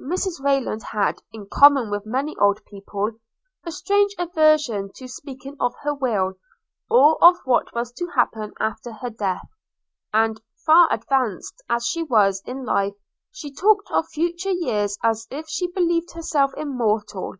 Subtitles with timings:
[0.00, 3.10] Mrs Rayland had, in common with many old people,
[3.66, 6.38] a strange aversion to speaking of her will,
[6.88, 9.46] or of what was to happen after her death;
[10.14, 12.94] and, far advanced as she was in life,
[13.30, 17.34] she talked of future years as if she believed herself immortal.